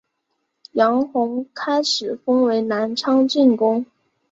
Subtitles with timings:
[0.71, 3.85] 杨珙开始封为南昌郡公。